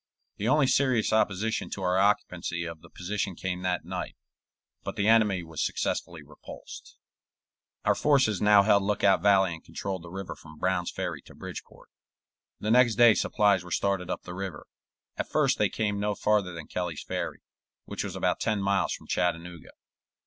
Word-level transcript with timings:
The 0.37 0.47
only 0.47 0.65
serious 0.65 1.13
opposition 1.13 1.69
to 1.69 1.83
our 1.83 1.99
occupancy 1.99 2.65
of 2.65 2.81
the 2.81 2.89
position 2.89 3.35
came 3.35 3.61
that 3.61 3.85
night, 3.85 4.15
but 4.83 4.95
the 4.95 5.07
enemy 5.07 5.43
was 5.43 5.63
successfully 5.63 6.23
repulsed. 6.23 6.97
Our 7.85 7.93
forces 7.93 8.41
now 8.41 8.63
held 8.63 8.81
Lookout 8.81 9.21
Valley 9.21 9.53
and 9.53 9.63
controlled 9.63 10.01
the 10.01 10.09
river 10.09 10.35
from 10.35 10.57
Brown's 10.57 10.89
Ferry 10.89 11.21
to 11.21 11.35
Bridgeport. 11.35 11.91
The 12.59 12.71
next 12.71 12.95
day 12.95 13.13
supplies 13.13 13.63
were 13.63 13.69
started 13.69 14.09
up 14.09 14.23
the 14.23 14.33
river. 14.33 14.65
At 15.17 15.29
first 15.29 15.59
they 15.59 15.69
came 15.69 15.99
no 15.99 16.15
farther 16.15 16.51
than 16.51 16.65
Kelley's 16.65 17.03
Ferry, 17.03 17.43
which 17.85 18.03
was 18.03 18.15
about 18.15 18.39
ten 18.39 18.59
miles 18.59 18.93
from 18.93 19.05
Chattanooga. 19.05 19.69